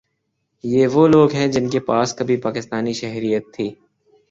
یہ 0.63 0.87
وہ 0.87 1.07
لوگ 1.07 1.33
ہیں 1.33 1.47
جن 1.47 1.69
کے 1.69 1.79
پاس 1.79 2.15
کبھی 2.15 2.37
پاکستانی 2.41 2.93
شہریت 2.93 3.53
تھی 3.53 3.69